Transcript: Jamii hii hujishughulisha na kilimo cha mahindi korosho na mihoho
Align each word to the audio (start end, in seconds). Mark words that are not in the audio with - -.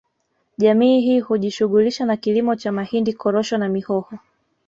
Jamii 0.57 1.01
hii 1.01 1.19
hujishughulisha 1.19 2.05
na 2.05 2.17
kilimo 2.17 2.55
cha 2.55 2.71
mahindi 2.71 3.13
korosho 3.13 3.57
na 3.57 3.69
mihoho 3.69 4.19